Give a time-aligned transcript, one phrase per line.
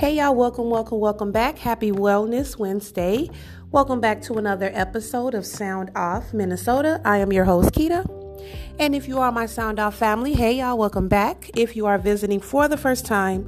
[0.00, 1.58] Hey, y'all, welcome, welcome, welcome back.
[1.58, 3.28] Happy Wellness Wednesday.
[3.70, 7.02] Welcome back to another episode of Sound Off Minnesota.
[7.04, 8.08] I am your host, Keita.
[8.78, 11.50] And if you are my Sound Off family, hey, y'all, welcome back.
[11.54, 13.46] If you are visiting for the first time,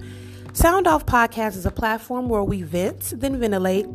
[0.52, 3.86] Sound Off Podcast is a platform where we vent, then ventilate.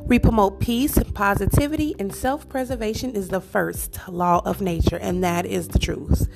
[0.00, 5.44] We promote peace, positivity, and self preservation is the first law of nature, and that
[5.44, 6.28] is the truth.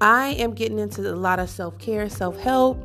[0.00, 2.84] I am getting into a lot of self care, self help,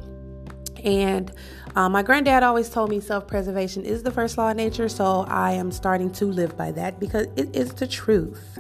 [0.83, 1.31] and
[1.75, 5.25] uh, my granddad always told me self preservation is the first law of nature, so
[5.27, 8.59] I am starting to live by that because it is the truth.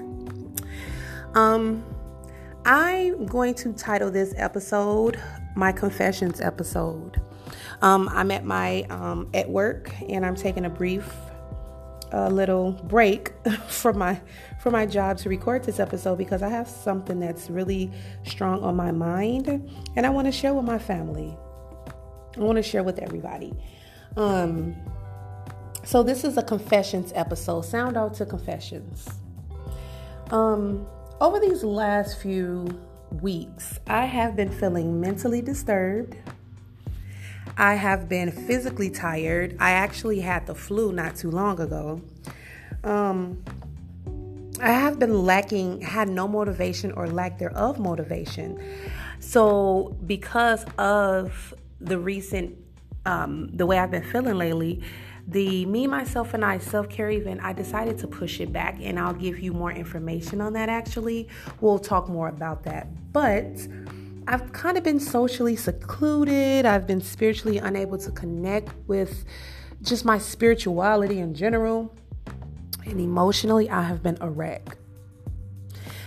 [1.35, 1.83] Um,
[2.65, 5.19] I'm going to title this episode
[5.55, 7.21] my confessions episode.
[7.81, 11.11] Um, I'm at my um, at work and I'm taking a brief
[12.11, 13.33] a little break
[13.67, 14.19] from my
[14.59, 17.91] from my job to record this episode because I have something that's really
[18.23, 19.47] strong on my mind
[19.95, 21.35] and I want to share with my family.
[22.35, 23.53] I want to share with everybody.
[24.17, 24.75] Um,
[25.83, 27.61] so this is a confessions episode.
[27.65, 29.07] Sound out to confessions.
[30.31, 30.87] Um,
[31.21, 32.67] over these last few
[33.21, 36.15] weeks, I have been feeling mentally disturbed.
[37.57, 39.55] I have been physically tired.
[39.59, 42.01] I actually had the flu not too long ago.
[42.83, 43.43] Um,
[44.59, 48.59] I have been lacking, had no motivation or lack thereof motivation.
[49.19, 51.53] So, because of
[51.85, 52.57] the recent
[53.05, 54.81] um, the way I've been feeling lately,
[55.27, 58.99] the me, myself, and I self care event, I decided to push it back, and
[58.99, 61.27] I'll give you more information on that actually.
[61.61, 62.87] We'll talk more about that.
[63.13, 63.67] But
[64.27, 69.25] I've kind of been socially secluded, I've been spiritually unable to connect with
[69.81, 71.93] just my spirituality in general,
[72.85, 74.77] and emotionally, I have been a wreck.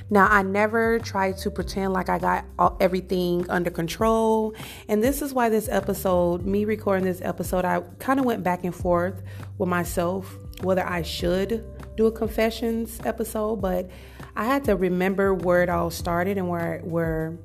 [0.09, 2.45] Now, I never try to pretend like I got
[2.81, 4.55] everything under control.
[4.89, 8.63] And this is why this episode, me recording this episode, I kind of went back
[8.63, 9.21] and forth
[9.59, 11.65] with myself whether I should
[11.97, 13.91] do a confessions episode, but
[14.37, 17.37] I had to remember where it all started and where where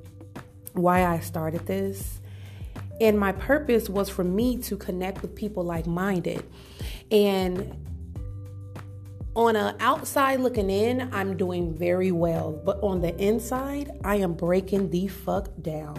[0.72, 2.20] why I started this.
[3.00, 6.44] And my purpose was for me to connect with people like-minded.
[7.10, 7.74] And
[9.34, 14.34] on an outside looking in, I'm doing very well, but on the inside, I am
[14.34, 15.98] breaking the fuck down.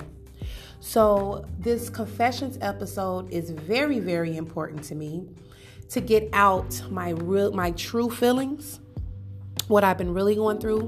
[0.80, 5.28] So, this confessions episode is very, very important to me
[5.90, 8.80] to get out my real, my true feelings,
[9.68, 10.82] what I've been really going through.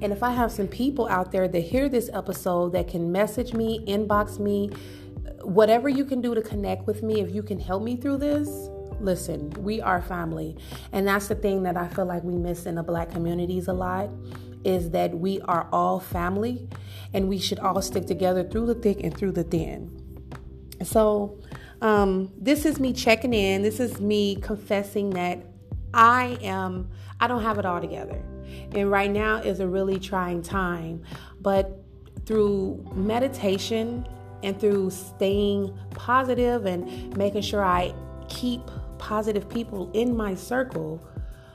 [0.00, 3.52] And if I have some people out there that hear this episode that can message
[3.52, 4.70] me, inbox me,
[5.42, 8.70] whatever you can do to connect with me, if you can help me through this,
[9.00, 10.56] listen, we are family.
[10.92, 13.72] And that's the thing that I feel like we miss in the black communities a
[13.72, 14.10] lot
[14.64, 16.68] is that we are all family
[17.14, 19.90] and we should all stick together through the thick and through the thin.
[20.82, 21.40] So,
[21.80, 23.62] um, this is me checking in.
[23.62, 25.44] This is me confessing that
[25.94, 28.20] I am, I don't have it all together.
[28.74, 31.02] And right now is a really trying time.
[31.40, 31.84] But
[32.26, 34.06] through meditation
[34.42, 37.94] and through staying positive and making sure I
[38.28, 38.60] keep
[38.98, 41.02] positive people in my circle,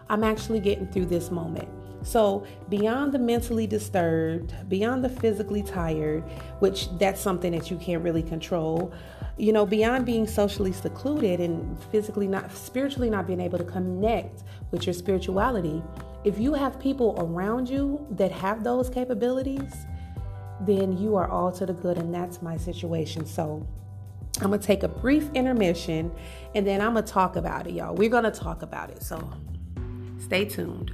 [0.10, 1.68] I'm actually getting through this moment.
[2.04, 6.24] So, beyond the mentally disturbed, beyond the physically tired,
[6.60, 8.94] which that's something that you can't really control,
[9.38, 14.44] you know, beyond being socially secluded and physically not, spiritually not being able to connect
[14.72, 15.82] with your spirituality,
[16.26, 19.74] if you have people around you that have those capabilities,
[20.62, 23.26] then you are all to the good, and that's my situation.
[23.26, 23.66] So,
[24.42, 26.12] I'm going to take a brief intermission
[26.56, 27.96] and then I'm going to talk about it, y'all.
[27.96, 29.04] We're going to talk about it.
[29.04, 29.30] So
[30.20, 30.92] stay tuned.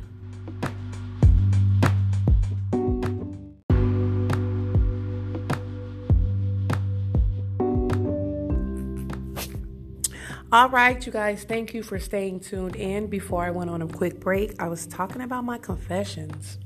[10.52, 13.06] All right, you guys, thank you for staying tuned in.
[13.06, 16.58] Before I went on a quick break, I was talking about my confessions.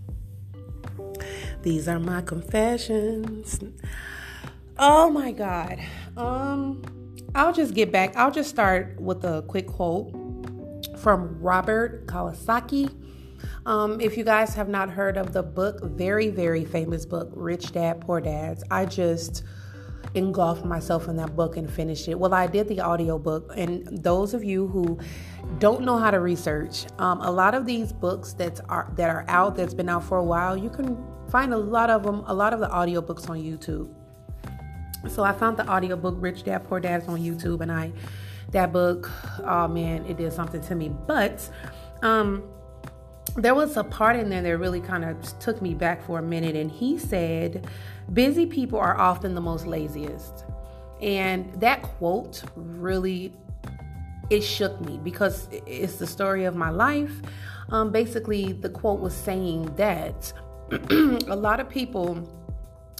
[1.63, 3.59] These are my confessions.
[4.77, 5.79] Oh my God.
[6.17, 6.81] Um,
[7.35, 8.15] I'll just get back.
[8.15, 10.11] I'll just start with a quick quote
[10.97, 12.93] from Robert Kiyosaki.
[13.65, 17.73] Um, if you guys have not heard of the book, very, very famous book, Rich
[17.73, 19.43] Dad, Poor Dads, I just
[20.15, 22.17] engulfed myself in that book and finished it.
[22.17, 24.99] Well, I did the audiobook, and those of you who
[25.59, 29.25] don't know how to research, um, a lot of these books that are that are
[29.27, 32.33] out, that's been out for a while, you can find a lot of them, a
[32.33, 33.93] lot of the audiobooks on YouTube.
[35.07, 37.91] So I found the audiobook Rich Dad Poor Dad on YouTube and I
[38.51, 39.09] that book,
[39.43, 40.89] oh man, it did something to me.
[40.89, 41.49] But
[42.01, 42.43] um
[43.35, 46.21] there was a part in there that really kind of took me back for a
[46.21, 47.67] minute and he said
[48.13, 50.45] busy people are often the most laziest.
[51.01, 53.33] And that quote really
[54.29, 57.21] it shook me because it's the story of my life.
[57.69, 60.33] Um, basically, the quote was saying that
[60.71, 62.27] a lot of people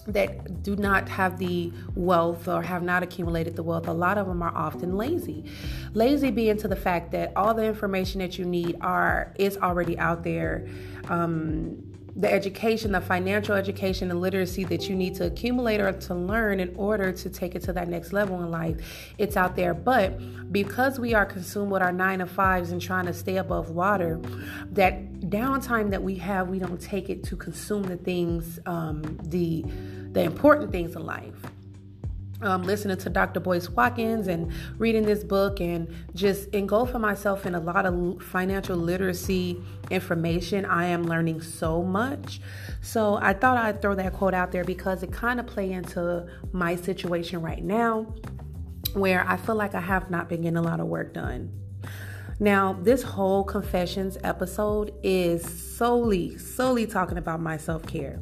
[0.08, 4.28] that do not have the wealth or have not accumulated the wealth, a lot of
[4.28, 5.46] them are often lazy.
[5.94, 9.98] Lazy being to the fact that all the information that you need are is already
[9.98, 10.68] out there.
[11.10, 16.14] Um, the education, the financial education and literacy that you need to accumulate or to
[16.14, 18.78] learn in order to take it to that next level in life,
[19.18, 19.74] it's out there.
[19.74, 23.72] But because we are consumed with our nine to fives and trying to stay above
[23.72, 24.20] water,
[24.72, 29.66] that downtime that we have, we don't take it to consume the things, um, the
[30.12, 31.53] the important things in life
[32.42, 33.40] um, listening to Dr.
[33.40, 38.76] Boyce Watkins and reading this book and just engulfing myself in a lot of financial
[38.76, 40.66] literacy information.
[40.66, 42.42] I am learning so much.
[42.82, 46.28] So I thought I'd throw that quote out there because it kind of play into
[46.52, 48.14] my situation right now
[48.94, 51.52] where I feel like I have not been getting a lot of work done.
[52.40, 55.44] Now, this whole confessions episode is
[55.78, 58.20] solely, solely talking about my self care.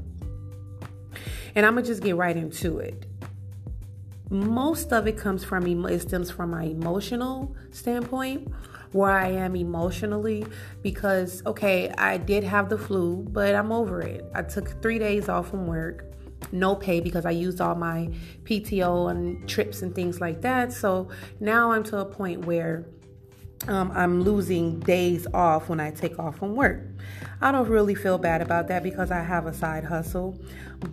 [1.55, 3.05] And I'm going to just get right into it
[4.31, 8.47] most of it comes from it stems from my emotional standpoint
[8.93, 10.45] where I am emotionally
[10.81, 14.25] because okay, I did have the flu, but I'm over it.
[14.33, 16.05] I took 3 days off from work.
[16.51, 18.09] No pay because I used all my
[18.43, 20.73] PTO and trips and things like that.
[20.73, 22.85] So now I'm to a point where
[23.67, 26.81] um, I'm losing days off when I take off from work.
[27.41, 30.39] I don't really feel bad about that because I have a side hustle,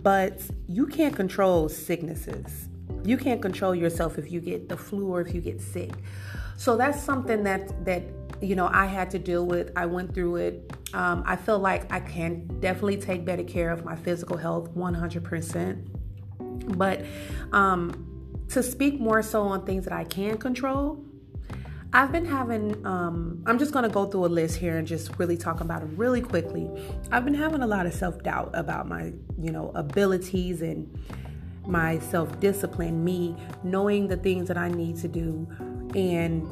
[0.01, 2.68] but you can't control sicknesses.
[3.03, 5.91] You can't control yourself if you get the flu or if you get sick.
[6.57, 8.03] So that's something that that
[8.41, 9.71] you know I had to deal with.
[9.75, 10.73] I went through it.
[10.93, 15.87] Um, I feel like I can definitely take better care of my physical health 100%.
[16.77, 17.05] But
[17.51, 21.03] um, to speak more so on things that I can control,
[21.91, 25.17] I've been having, um, I'm just going to go through a list here and just
[25.17, 26.69] really talk about it really quickly.
[27.11, 30.99] I've been having a lot of self doubt about my, you know, abilities and
[31.69, 35.47] my self discipline, me knowing the things that I need to do.
[35.95, 36.47] And,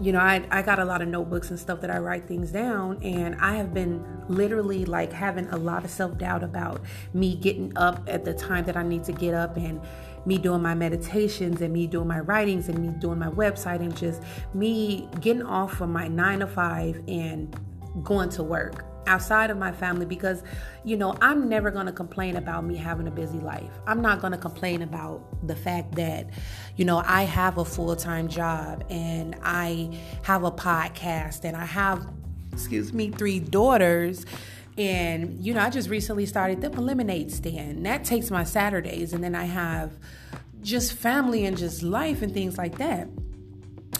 [0.00, 2.52] you know, I, I got a lot of notebooks and stuff that I write things
[2.52, 3.02] down.
[3.02, 6.82] And I have been literally like having a lot of self doubt about
[7.14, 9.80] me getting up at the time that I need to get up and
[10.24, 13.96] me doing my meditations and me doing my writings and me doing my website and
[13.96, 14.22] just
[14.54, 17.56] me getting off from my nine to five and
[18.04, 20.42] going to work outside of my family because
[20.84, 23.70] you know I'm never going to complain about me having a busy life.
[23.86, 26.28] I'm not going to complain about the fact that
[26.76, 32.06] you know I have a full-time job and I have a podcast and I have
[32.52, 34.26] excuse me three daughters
[34.78, 37.84] and you know I just recently started the lemonade stand.
[37.86, 39.92] That takes my Saturdays and then I have
[40.62, 43.08] just family and just life and things like that.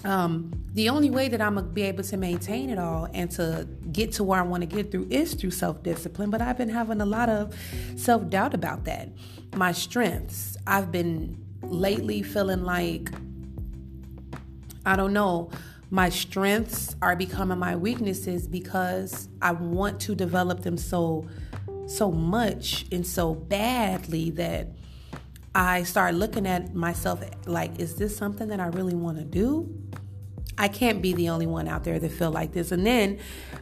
[0.05, 3.69] Um the only way that I'm gonna be able to maintain it all and to
[3.92, 6.30] get to where I want to get through is through self discipline.
[6.30, 7.54] But I've been having a lot of
[7.96, 9.10] self doubt about that.
[9.54, 13.10] My strengths, I've been lately feeling like,
[14.86, 15.50] I don't know,
[15.90, 21.28] my strengths are becoming my weaknesses because I want to develop them so
[21.86, 24.69] so much and so badly that
[25.55, 29.69] I start looking at myself like, is this something that I really want to do?
[30.58, 32.72] I can't be the only one out there that feel like this.
[32.72, 33.18] And then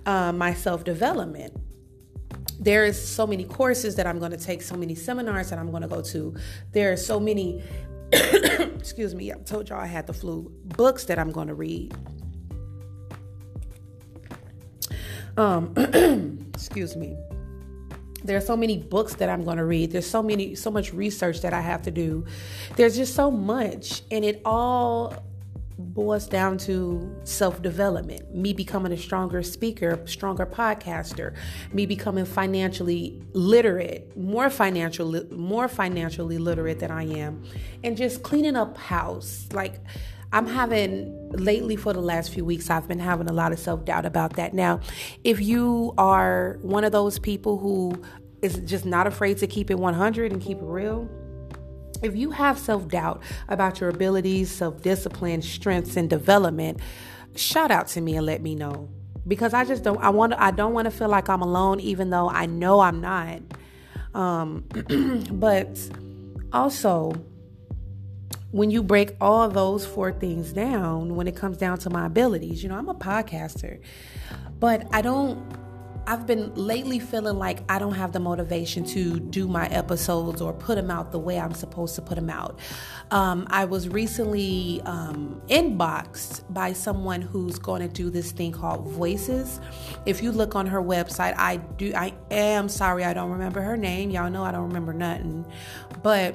[0.06, 1.56] uh, my self development.
[2.59, 5.70] There is so many courses that I'm going to take, so many seminars that I'm
[5.70, 6.37] going to go to.
[6.73, 7.62] There are so many,
[8.12, 11.94] excuse me, I told y'all I had the flu, books that I'm going to read.
[15.38, 15.73] Um,
[16.54, 17.16] excuse me.
[18.25, 19.92] There are so many books that I'm going to read.
[19.92, 22.26] There's so many, so much research that I have to do.
[22.76, 25.14] There's just so much, and it all
[25.81, 31.35] boils down to self development, me becoming a stronger speaker, stronger podcaster,
[31.73, 37.43] me becoming financially literate, more financial, more financially literate than I am,
[37.83, 39.49] and just cleaning up house.
[39.53, 39.81] Like
[40.33, 43.85] I'm having lately for the last few weeks, I've been having a lot of self
[43.85, 44.55] doubt about that.
[44.55, 44.81] Now,
[45.25, 48.01] if you are one of those people who
[48.43, 51.09] is just not afraid to keep it 100 and keep it real
[52.02, 56.80] if you have self doubt about your abilities, self discipline, strengths, and development,
[57.37, 58.88] shout out to me and let me know.
[59.26, 62.11] Because I just don't, I want, I don't want to feel like I'm alone, even
[62.11, 63.40] though I know I'm not.
[64.14, 64.64] Um,
[65.33, 65.78] but
[66.52, 67.12] also,
[68.50, 72.62] when you break all those four things down, when it comes down to my abilities,
[72.62, 73.80] you know, I'm a podcaster,
[74.59, 75.38] but I don't
[76.11, 80.52] I've been lately feeling like I don't have the motivation to do my episodes or
[80.52, 82.59] put them out the way I'm supposed to put them out.
[83.12, 88.88] Um, I was recently um, inboxed by someone who's going to do this thing called
[88.88, 89.61] Voices.
[90.05, 91.93] If you look on her website, I do.
[91.95, 94.11] I am sorry, I don't remember her name.
[94.11, 95.47] Y'all know I don't remember nothing,
[96.02, 96.35] but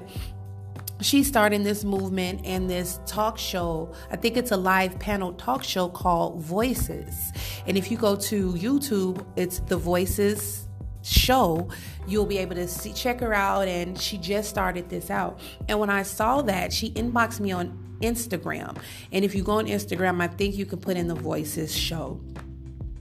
[1.01, 3.93] she's starting this movement and this talk show.
[4.11, 7.31] I think it's a live panel talk show called Voices.
[7.67, 10.65] And if you go to YouTube, it's the Voices
[11.05, 11.69] show
[12.07, 15.79] you'll be able to see check her out and she just started this out and
[15.79, 18.75] when i saw that she inboxed me on instagram
[19.11, 22.19] and if you go on instagram i think you can put in the voices show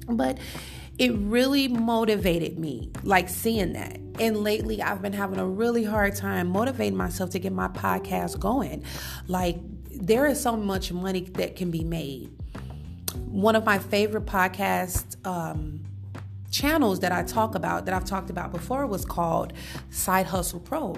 [0.07, 0.37] but
[0.99, 3.99] it really motivated me, like seeing that.
[4.21, 8.39] And lately, I've been having a really hard time motivating myself to get my podcast
[8.39, 8.85] going.
[9.27, 9.57] Like,
[9.91, 12.31] there is so much money that can be made.
[13.27, 15.85] One of my favorite podcast um,
[16.51, 19.53] channels that I talk about, that I've talked about before, was called
[19.91, 20.97] Side Hustle Pro.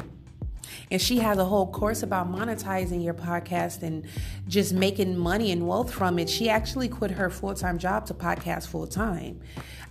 [0.91, 4.07] And she has a whole course about monetizing your podcast and
[4.49, 6.29] just making money and wealth from it.
[6.29, 9.41] She actually quit her full time job to podcast full time.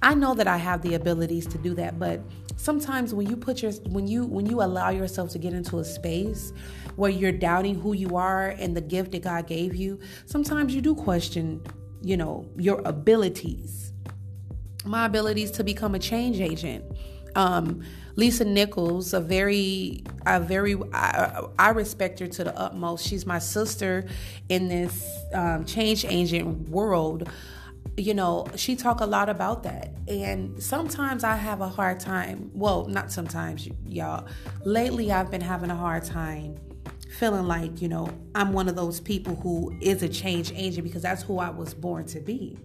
[0.02, 2.22] I know that I have the abilities to do that, but
[2.58, 5.86] sometimes when you put your when you when you allow yourself to get into a
[5.86, 6.54] space
[6.96, 10.82] where you're doubting who you are and the gift that God gave you, sometimes you
[10.82, 11.62] do question,
[12.02, 13.94] you know, your abilities.
[14.86, 16.86] My abilities to become a change agent.
[17.36, 17.84] Um,
[18.16, 23.06] Lisa Nichols, a very, a very, I, I, respect her to the utmost.
[23.06, 24.08] She's my sister
[24.48, 27.30] in this um, change agent world.
[27.98, 32.52] You know, she talk a lot about that, and sometimes I have a hard time.
[32.54, 34.28] Well, not sometimes, y'all.
[34.64, 36.58] Lately, I've been having a hard time
[37.16, 41.02] feeling like you know I'm one of those people who is a change agent because
[41.02, 42.58] that's who I was born to be.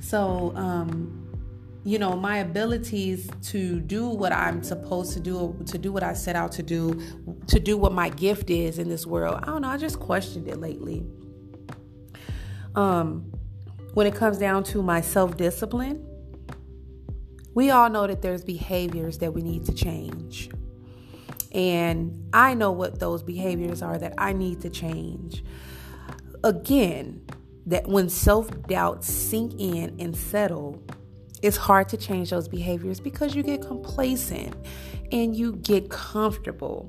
[0.00, 1.27] So, um,
[1.88, 6.12] you know my abilities to do what i'm supposed to do to do what i
[6.12, 7.00] set out to do
[7.46, 9.40] to do what my gift is in this world.
[9.42, 11.06] I don't know i just questioned it lately.
[12.74, 13.32] Um
[13.94, 16.06] when it comes down to my self-discipline
[17.54, 20.50] we all know that there's behaviors that we need to change.
[21.52, 25.42] And i know what those behaviors are that i need to change.
[26.44, 27.22] Again
[27.64, 30.82] that when self-doubt sink in and settle
[31.42, 34.54] it's hard to change those behaviors because you get complacent
[35.12, 36.88] and you get comfortable.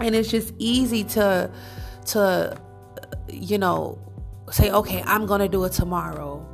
[0.00, 1.50] And it's just easy to
[2.06, 2.56] to
[3.28, 3.98] you know
[4.50, 6.46] say okay, I'm going to do it tomorrow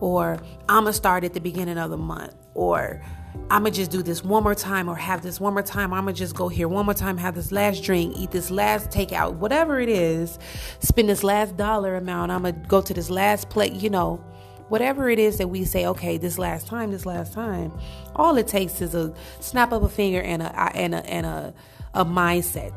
[0.00, 3.02] or I'm going to start at the beginning of the month or
[3.50, 5.92] I'm to just do this one more time or have this one more time.
[5.92, 8.90] I'm to just go here one more time, have this last drink, eat this last
[8.90, 10.38] takeout, whatever it is,
[10.78, 12.32] spend this last dollar amount.
[12.32, 14.24] I'm to go to this last plate, you know
[14.68, 17.72] whatever it is that we say, okay, this last time, this last time,
[18.16, 21.54] all it takes is a snap of a finger and a and a and a,
[21.94, 22.74] a mindset,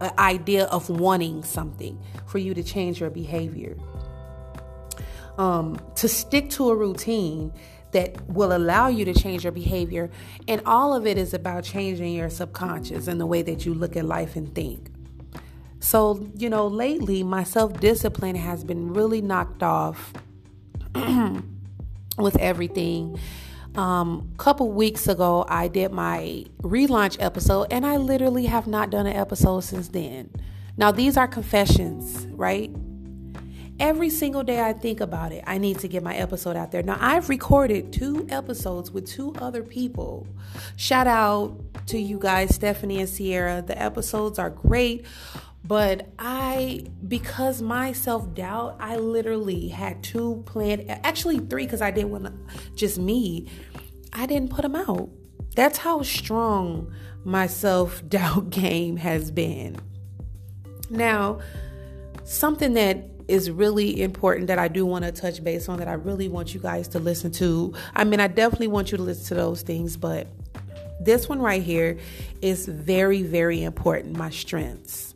[0.00, 3.76] an idea of wanting something for you to change your behavior.
[5.38, 7.52] Um, to stick to a routine
[7.90, 10.10] that will allow you to change your behavior,
[10.46, 13.96] and all of it is about changing your subconscious and the way that you look
[13.96, 14.90] at life and think.
[15.80, 20.12] So, you know, lately my self discipline has been really knocked off
[22.18, 23.18] with everything.
[23.74, 29.06] Um, couple weeks ago, I did my relaunch episode, and I literally have not done
[29.06, 30.30] an episode since then.
[30.76, 32.70] Now, these are confessions, right?
[33.80, 36.84] Every single day I think about it, I need to get my episode out there.
[36.84, 40.28] Now, I've recorded two episodes with two other people.
[40.76, 41.58] Shout out
[41.88, 43.62] to you guys, Stephanie and Sierra.
[43.66, 45.04] The episodes are great.
[45.66, 51.90] But I, because my self doubt, I literally had two planned, actually three, because I
[51.90, 53.48] didn't want just me.
[54.12, 55.08] I didn't put them out.
[55.56, 56.92] That's how strong
[57.24, 59.78] my self doubt game has been.
[60.90, 61.40] Now,
[62.24, 65.94] something that is really important that I do want to touch base on that I
[65.94, 67.72] really want you guys to listen to.
[67.94, 70.26] I mean, I definitely want you to listen to those things, but
[71.00, 71.98] this one right here
[72.42, 75.13] is very, very important my strengths.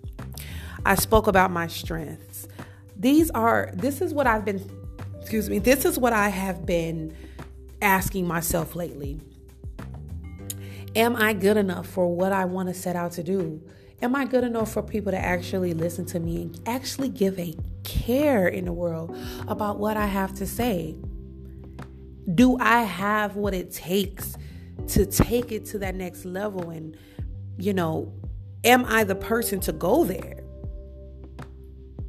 [0.88, 2.48] I spoke about my strengths.
[2.96, 4.64] These are, this is what I've been,
[5.20, 7.14] excuse me, this is what I have been
[7.82, 9.20] asking myself lately.
[10.96, 13.62] Am I good enough for what I want to set out to do?
[14.00, 17.54] Am I good enough for people to actually listen to me and actually give a
[17.84, 19.14] care in the world
[19.46, 20.96] about what I have to say?
[22.34, 24.38] Do I have what it takes
[24.86, 26.70] to take it to that next level?
[26.70, 26.96] And,
[27.58, 28.10] you know,
[28.64, 30.47] am I the person to go there?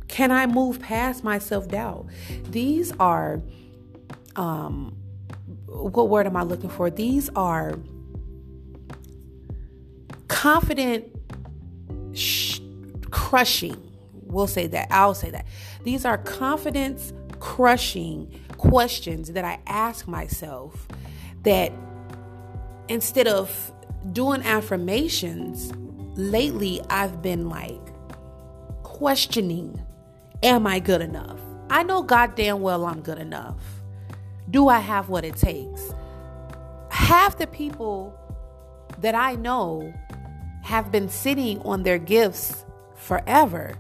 [0.10, 2.08] Can I move past my self doubt?
[2.50, 3.42] These are
[4.36, 4.96] um,
[5.68, 6.89] what word am I looking for?
[6.89, 7.80] These are
[10.28, 11.06] confident
[12.13, 12.60] sh-
[13.12, 13.78] crushing.
[14.24, 14.88] We'll say that.
[14.92, 15.46] I'll say that.
[15.84, 20.88] These are confidence crushing questions that I ask myself
[21.44, 21.72] that
[22.89, 23.72] instead of
[24.12, 25.72] doing affirmations,
[26.18, 27.80] lately I've been like
[28.84, 29.82] questioning,
[30.43, 31.39] am I good enough?
[31.69, 33.62] I know goddamn well I'm good enough.
[34.50, 35.93] Do I have what it takes?
[36.89, 38.13] Half the people
[39.00, 39.93] that I know
[40.63, 42.65] have been sitting on their gifts
[42.96, 43.75] forever.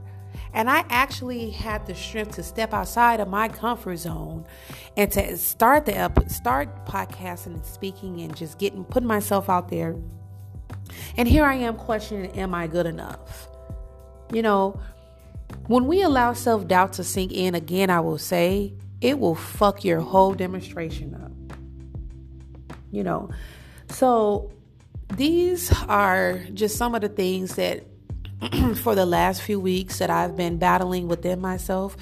[0.53, 4.45] And I actually had the strength to step outside of my comfort zone
[4.97, 9.69] and to start the ep- start podcasting and speaking and just getting putting myself out
[9.69, 9.95] there.
[11.17, 13.47] And here I am questioning, am I good enough?
[14.33, 14.79] You know,
[15.67, 19.99] when we allow self-doubt to sink in again, I will say, it will fuck your
[19.99, 22.77] whole demonstration up.
[22.91, 23.29] You know.
[23.89, 24.51] So
[25.15, 27.85] these are just some of the things that
[28.75, 31.97] for the last few weeks that I've been battling within myself.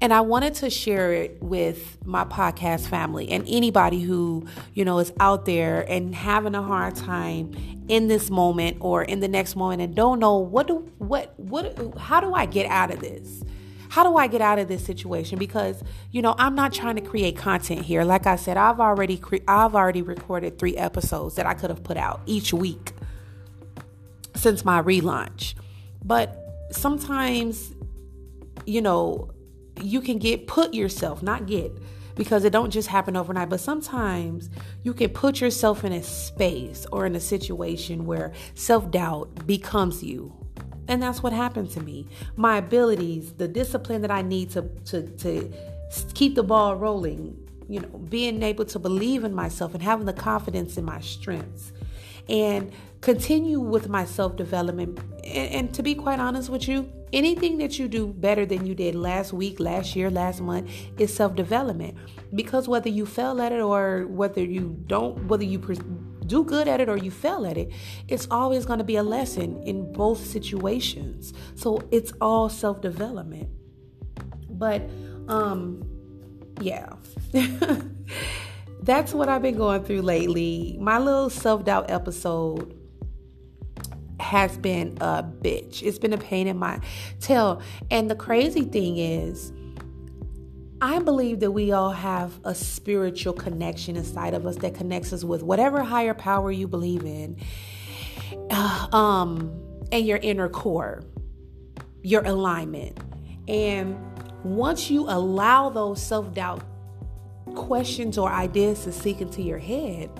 [0.00, 4.98] And I wanted to share it with my podcast family and anybody who, you know,
[4.98, 7.54] is out there and having a hard time
[7.88, 11.96] in this moment or in the next moment and don't know what do what what
[11.98, 13.44] how do I get out of this?
[13.88, 15.38] How do I get out of this situation?
[15.38, 18.02] Because you know I'm not trying to create content here.
[18.02, 21.84] Like I said, I've already cre- I've already recorded three episodes that I could have
[21.84, 22.92] put out each week
[24.34, 25.54] since my relaunch.
[26.06, 26.36] But
[26.70, 27.74] sometimes,
[28.64, 29.30] you know,
[29.82, 31.76] you can get put yourself, not get,
[32.14, 34.48] because it don't just happen overnight, but sometimes
[34.84, 40.32] you can put yourself in a space or in a situation where self-doubt becomes you.
[40.88, 42.06] And that's what happened to me.
[42.36, 45.52] My abilities, the discipline that I need to to to
[46.14, 47.36] keep the ball rolling,
[47.68, 51.72] you know, being able to believe in myself and having the confidence in my strengths
[52.28, 54.98] and continue with my self development.
[55.24, 58.74] And, and, to be quite honest with you, anything that you do better than you
[58.74, 61.96] did last week, last year, last month is self development.
[62.34, 65.58] Because whether you fail at it or whether you don't, whether you
[66.26, 67.70] do good at it or you fail at it,
[68.08, 71.32] it's always going to be a lesson in both situations.
[71.54, 73.48] So it's all self development.
[74.50, 74.82] But,
[75.28, 75.82] um,
[76.60, 76.94] yeah.
[78.86, 80.78] that's what I've been going through lately.
[80.80, 82.72] My little self doubt episode
[84.20, 85.82] has been a bitch.
[85.82, 86.80] It's been a pain in my
[87.20, 87.60] tail.
[87.90, 89.52] And the crazy thing is,
[90.80, 95.24] I believe that we all have a spiritual connection inside of us that connects us
[95.24, 97.36] with whatever higher power you believe in,
[98.50, 99.52] uh, um,
[99.90, 101.02] and your inner core,
[102.02, 102.98] your alignment.
[103.48, 103.98] And
[104.44, 106.62] once you allow those self doubt
[107.54, 110.10] questions or ideas to seek into your head,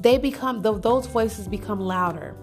[0.00, 2.36] they become those voices become louder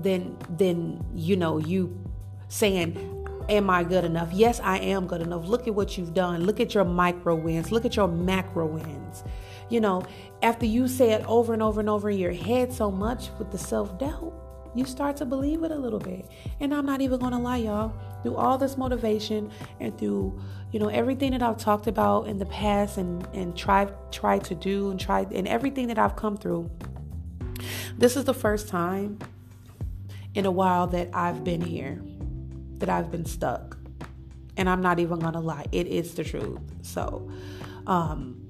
[0.00, 2.02] than than you know you
[2.48, 4.32] saying am I good enough?
[4.32, 5.46] Yes, I am good enough.
[5.46, 6.44] Look at what you've done.
[6.44, 7.72] Look at your micro wins.
[7.72, 9.24] Look at your macro wins.
[9.68, 10.02] You know,
[10.42, 13.50] after you say it over and over and over in your head so much with
[13.50, 14.32] the self doubt,
[14.74, 16.28] you start to believe it a little bit.
[16.60, 17.92] And I'm not even going to lie, y'all.
[18.22, 20.38] Through all this motivation and through,
[20.72, 24.54] you know, everything that I've talked about in the past and and tried tried to
[24.54, 26.70] do and tried and everything that I've come through,
[27.96, 29.18] this is the first time
[30.34, 32.02] in a while that I've been here,
[32.78, 33.78] that I've been stuck.
[34.56, 36.60] And I'm not even going to lie, it is the truth.
[36.82, 37.30] So,
[37.86, 38.48] um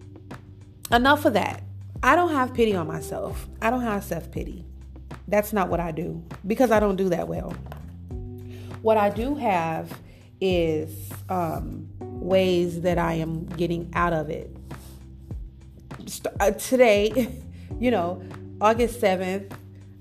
[0.93, 1.63] enough of that.
[2.03, 3.49] I don't have pity on myself.
[3.61, 4.65] I don't have self-pity.
[5.31, 7.55] That's not what I do because I don't do that well.
[8.83, 9.97] What I do have
[10.41, 14.55] is um, ways that I am getting out of it.
[16.41, 17.33] Uh, today,
[17.79, 18.23] you know,
[18.61, 19.53] August 7th,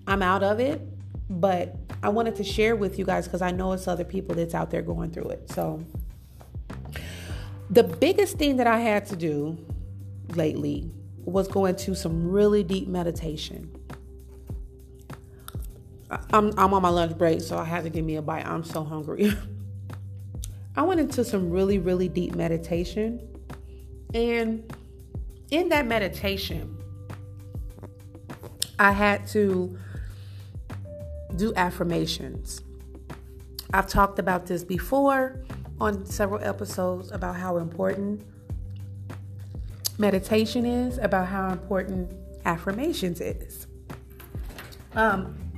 [0.07, 0.81] I'm out of it,
[1.29, 4.55] but I wanted to share with you guys because I know it's other people that's
[4.55, 5.51] out there going through it.
[5.51, 5.83] So,
[7.69, 9.57] the biggest thing that I had to do
[10.29, 10.89] lately
[11.23, 13.78] was go into some really deep meditation.
[16.09, 18.45] I'm, I'm on my lunch break, so I had to give me a bite.
[18.45, 19.31] I'm so hungry.
[20.75, 23.27] I went into some really, really deep meditation.
[24.13, 24.73] And
[25.51, 26.77] in that meditation,
[28.79, 29.77] I had to
[31.35, 32.61] do affirmations.
[33.73, 35.43] I've talked about this before
[35.79, 38.23] on several episodes about how important
[39.97, 42.11] meditation is, about how important
[42.45, 43.67] affirmations is.
[44.95, 45.48] Um,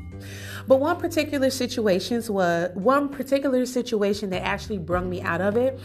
[0.67, 5.79] but one particular situations was one particular situation that actually brought me out of it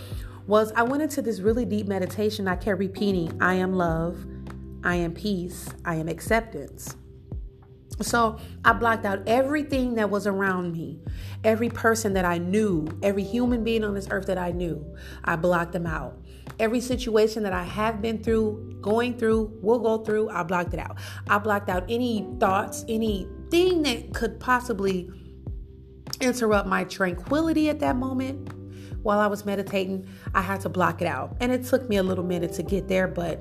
[0.46, 2.46] was I went into this really deep meditation.
[2.46, 4.24] I kept repeating, I am love,
[4.84, 6.96] I am peace, I am acceptance.
[8.02, 11.00] So I blocked out everything that was around me,
[11.44, 14.84] every person that I knew, every human being on this earth that I knew.
[15.24, 16.20] I blocked them out.
[16.58, 20.80] Every situation that I have been through, going through, will go through, I blocked it
[20.80, 20.98] out.
[21.28, 22.84] I blocked out any thoughts,
[23.52, 25.10] anything that could possibly
[26.20, 28.52] interrupt my tranquility at that moment
[29.02, 30.08] while I was meditating.
[30.34, 31.36] I had to block it out.
[31.40, 33.40] And it took me a little minute to get there, but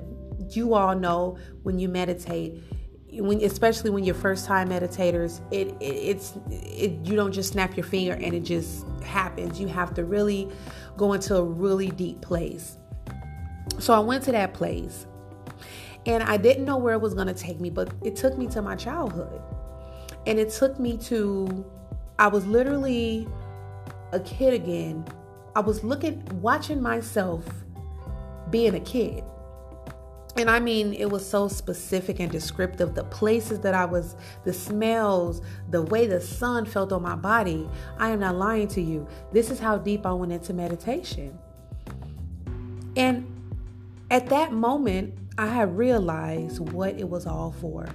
[0.50, 2.62] you all know when you meditate,
[3.10, 7.76] when especially when you're first time meditators, it, it it's it, you don't just snap
[7.76, 9.58] your finger and it just happens.
[9.58, 10.50] You have to really
[10.96, 12.78] go into a really deep place.
[13.78, 15.06] So I went to that place
[16.06, 18.46] and I didn't know where it was going to take me, but it took me
[18.48, 19.42] to my childhood.
[20.26, 21.64] And it took me to
[22.18, 23.28] I was literally
[24.12, 25.04] a kid again.
[25.54, 27.44] I was looking watching myself
[28.50, 29.24] being a kid
[30.36, 32.94] and I mean, it was so specific and descriptive.
[32.94, 37.68] The places that I was, the smells, the way the sun felt on my body.
[37.98, 39.08] I am not lying to you.
[39.32, 41.38] This is how deep I went into meditation.
[42.96, 43.26] And
[44.10, 47.88] at that moment, I had realized what it was all for.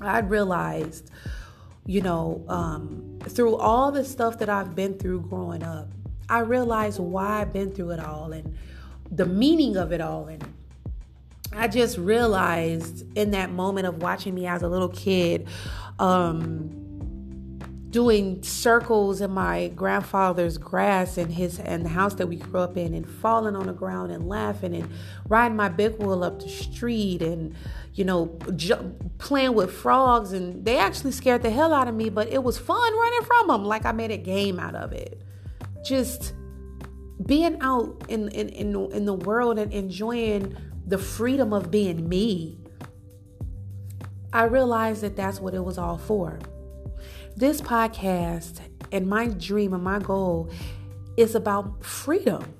[0.00, 1.10] I realized,
[1.86, 5.88] you know, um, through all the stuff that I've been through growing up,
[6.28, 8.56] I realized why I've been through it all and
[9.10, 10.26] the meaning of it all.
[10.28, 10.44] And
[11.52, 15.48] I just realized in that moment of watching me as a little kid,
[15.98, 16.79] um,
[17.90, 22.76] doing circles in my grandfather's grass and his and the house that we grew up
[22.76, 24.88] in and falling on the ground and laughing and
[25.28, 27.54] riding my big wheel up the street and
[27.94, 30.32] you know ju- playing with frogs.
[30.32, 33.48] And they actually scared the hell out of me but it was fun running from
[33.48, 35.20] them like I made a game out of it.
[35.84, 36.34] Just
[37.26, 42.58] being out in in in, in the world and enjoying the freedom of being me,
[44.32, 46.38] I realized that that's what it was all for.
[47.36, 48.60] This podcast
[48.92, 50.50] and my dream and my goal
[51.16, 52.54] is about freedom.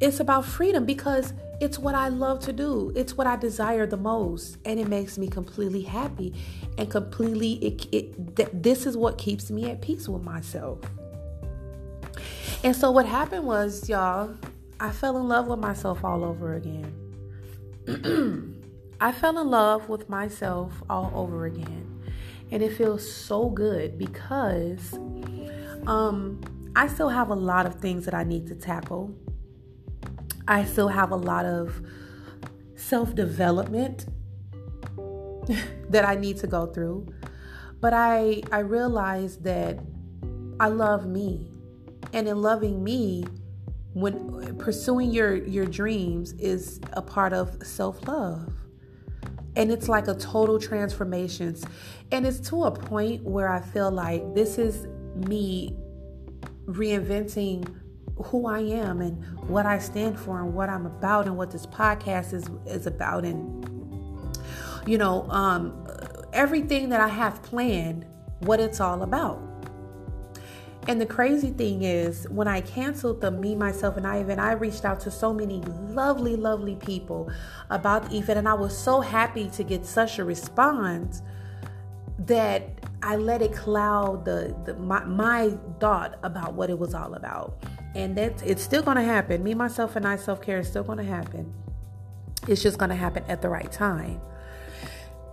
[0.00, 2.92] It's about freedom because it's what I love to do.
[2.96, 4.58] It's what I desire the most.
[4.64, 6.34] And it makes me completely happy
[6.76, 10.80] and completely, it, it, th- this is what keeps me at peace with myself.
[12.64, 14.34] And so what happened was, y'all,
[14.80, 16.92] I fell in love with myself all over again.
[19.00, 21.91] I fell in love with myself all over again.
[22.52, 24.92] And it feels so good because
[25.86, 26.38] um,
[26.76, 29.14] I still have a lot of things that I need to tackle.
[30.46, 31.80] I still have a lot of
[32.76, 34.06] self development
[35.88, 37.08] that I need to go through.
[37.80, 39.78] But I I realize that
[40.60, 41.50] I love me.
[42.12, 43.24] And in loving me,
[43.94, 48.61] when pursuing your your dreams is a part of self-love
[49.56, 51.56] and it's like a total transformation.
[52.10, 54.86] And it's to a point where i feel like this is
[55.28, 55.76] me
[56.66, 57.74] reinventing
[58.16, 61.66] who i am and what i stand for and what i'm about and what this
[61.66, 63.24] podcast is is about.
[63.24, 63.68] And
[64.86, 65.86] you know um
[66.32, 68.06] everything that i have planned
[68.40, 69.51] what it's all about
[70.88, 74.52] and the crazy thing is, when I canceled the Me, Myself, and I event, I
[74.52, 77.30] reached out to so many lovely, lovely people
[77.70, 81.22] about the event, and I was so happy to get such a response
[82.18, 82.68] that
[83.02, 87.62] I let it cloud the, the my, my thought about what it was all about.
[87.94, 89.44] And that it's still going to happen.
[89.44, 91.52] Me, myself, and I self care is still going to happen.
[92.48, 94.20] It's just going to happen at the right time.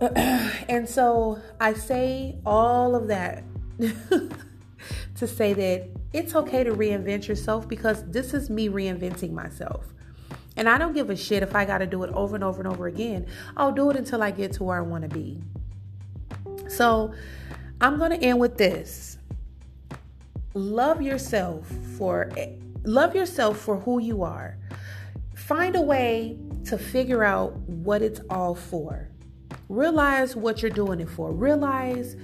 [0.00, 3.42] and so I say all of that.
[5.20, 9.84] to say that it's okay to reinvent yourself because this is me reinventing myself.
[10.56, 12.58] And I don't give a shit if I got to do it over and over
[12.58, 13.26] and over again.
[13.54, 15.42] I'll do it until I get to where I want to be.
[16.68, 17.12] So
[17.82, 19.18] I'm going to end with this.
[20.54, 22.30] Love yourself for
[22.84, 24.56] love yourself for who you are.
[25.34, 29.10] Find a way to figure out what it's all for.
[29.68, 31.30] Realize what you're doing it for.
[31.30, 32.16] Realize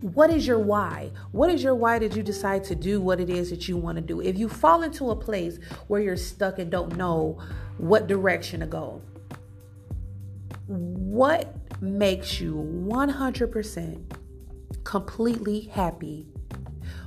[0.00, 1.10] what is your why?
[1.32, 3.96] What is your why did you decide to do what it is that you want
[3.96, 4.20] to do?
[4.20, 5.58] If you fall into a place
[5.88, 7.38] where you're stuck and don't know
[7.76, 9.02] what direction to go,
[10.66, 14.02] what makes you 100%
[14.84, 16.26] completely happy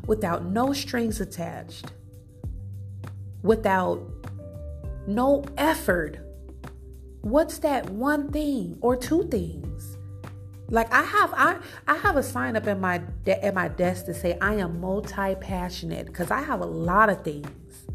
[0.06, 1.92] without no strings attached,
[3.42, 4.04] without
[5.08, 6.20] no effort?
[7.22, 9.93] What's that one thing or two things?
[10.74, 11.58] Like I have I
[11.88, 14.82] I have a sign up in my de- at my desk to say I am
[14.82, 17.86] multi passionate because I have a lot of things.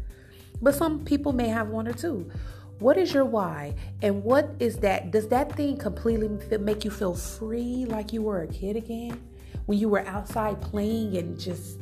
[0.61, 2.31] But some people may have one or two.
[2.79, 3.75] What is your why?
[4.01, 5.11] And what is that?
[5.11, 9.21] Does that thing completely make you feel free like you were a kid again?
[9.65, 11.79] When you were outside playing and just,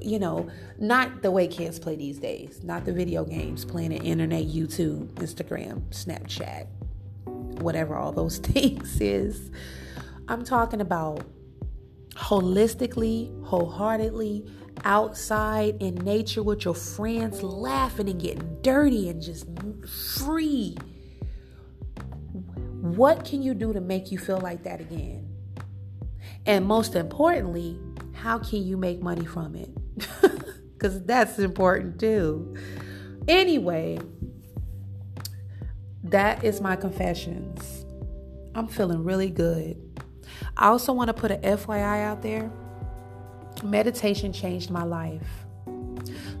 [0.00, 3.98] you know, not the way kids play these days, not the video games, playing the
[3.98, 6.68] internet, YouTube, Instagram, Snapchat,
[7.60, 9.50] whatever all those things is.
[10.28, 11.24] I'm talking about
[12.14, 14.46] holistically, wholeheartedly,
[14.84, 19.46] outside in nature with your friends, laughing and getting dirty and just
[20.18, 20.76] free.
[22.80, 25.28] What can you do to make you feel like that again?
[26.46, 27.78] And most importantly,
[28.12, 29.70] how can you make money from it?
[30.76, 32.54] Because that's important too.
[33.26, 33.98] Anyway,
[36.04, 37.86] that is my confessions.
[38.54, 39.85] I'm feeling really good.
[40.56, 42.50] I also want to put an FYI out there.
[43.62, 45.46] Meditation changed my life.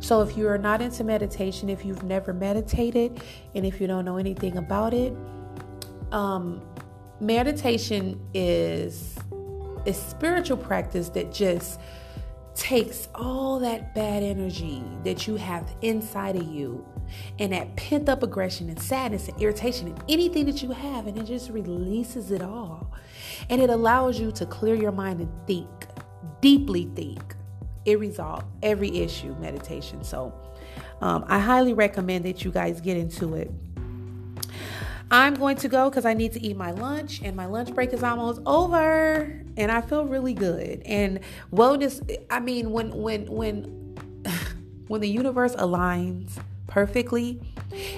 [0.00, 3.22] So, if you are not into meditation, if you've never meditated,
[3.54, 5.14] and if you don't know anything about it,
[6.12, 6.62] um,
[7.20, 9.16] meditation is
[9.86, 11.80] a spiritual practice that just
[12.54, 16.84] takes all that bad energy that you have inside of you
[17.38, 21.18] and that pent up aggression and sadness and irritation and anything that you have, and
[21.18, 22.92] it just releases it all.
[23.48, 25.68] And it allows you to clear your mind and think,
[26.40, 27.34] deeply think.
[27.84, 30.02] It resolves every issue, meditation.
[30.02, 30.34] So
[31.00, 33.50] um, I highly recommend that you guys get into it.
[35.10, 37.92] I'm going to go because I need to eat my lunch, and my lunch break
[37.92, 40.82] is almost over, and I feel really good.
[40.84, 41.20] And
[41.52, 43.64] wellness, I mean, when when when
[44.88, 46.38] when the universe aligns
[46.76, 47.40] perfectly,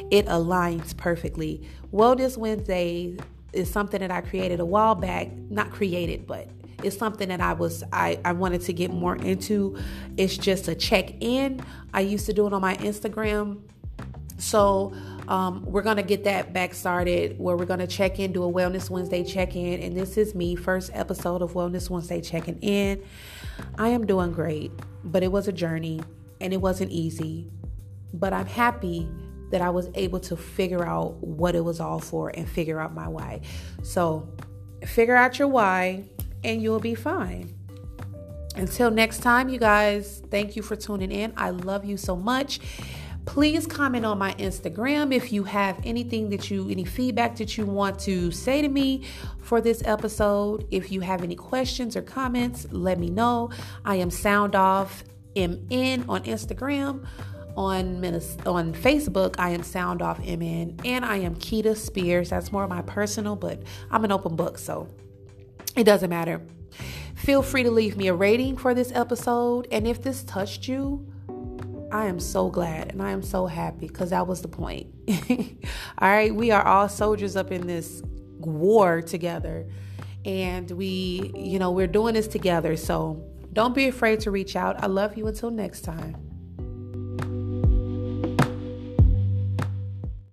[0.08, 1.68] it aligns perfectly.
[1.92, 3.16] Wellness Wednesday
[3.52, 6.48] is something that I created a while back, not created, but
[6.84, 9.76] it's something that I was I, I wanted to get more into.
[10.16, 11.60] It's just a check in.
[11.92, 13.62] I used to do it on my Instagram.
[14.36, 14.92] So
[15.26, 18.90] um, we're gonna get that back started where we're gonna check in, do a Wellness
[18.90, 23.02] Wednesday check in, and this is me, first episode of Wellness Wednesday checking in.
[23.76, 24.70] I am doing great,
[25.02, 26.00] but it was a journey
[26.40, 27.50] and it wasn't easy.
[28.12, 29.08] But I'm happy
[29.50, 32.94] that I was able to figure out what it was all for and figure out
[32.94, 33.40] my why.
[33.82, 34.28] So,
[34.86, 36.04] figure out your why
[36.44, 37.54] and you'll be fine.
[38.56, 41.32] Until next time, you guys, thank you for tuning in.
[41.36, 42.60] I love you so much.
[43.24, 47.66] Please comment on my Instagram if you have anything that you, any feedback that you
[47.66, 49.04] want to say to me
[49.42, 50.66] for this episode.
[50.70, 53.50] If you have any questions or comments, let me know.
[53.84, 55.04] I am Sound Off
[55.36, 57.06] MN on Instagram
[57.58, 58.04] on
[58.46, 62.30] on Facebook, I am Sound Off MN, and I am Keita Spears.
[62.30, 64.88] That's more of my personal, but I'm an open book, so
[65.74, 66.40] it doesn't matter.
[67.16, 71.04] Feel free to leave me a rating for this episode, and if this touched you,
[71.90, 74.86] I am so glad and I am so happy because that was the point.
[75.98, 78.02] all right, we are all soldiers up in this
[78.38, 79.66] war together,
[80.24, 82.76] and we, you know, we're doing this together.
[82.76, 84.80] So don't be afraid to reach out.
[84.80, 86.27] I love you until next time.